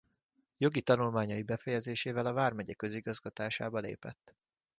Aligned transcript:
Jogi 0.57 0.81
tanulmányai 0.81 1.41
befejezésével 1.41 2.25
a 2.25 2.33
vármegye 2.33 2.73
közigazgatásába 2.73 3.79
lépett. 3.79 4.33